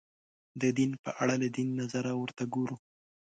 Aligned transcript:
د 0.61 0.63
دین 0.77 0.91
په 1.03 1.09
اړه 1.21 1.35
له 1.41 1.47
دین 1.55 1.67
نظره 1.79 2.11
ورته 2.21 2.43
وګورو 2.45 2.75